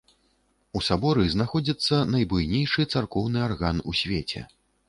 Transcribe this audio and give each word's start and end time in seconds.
У 0.79 0.81
саборы 0.87 1.25
знаходзіцца 1.33 1.95
найбуйнейшы 2.13 2.89
царкоўны 2.95 3.39
арган 3.49 3.77
у 3.93 3.97
свеце. 4.01 4.45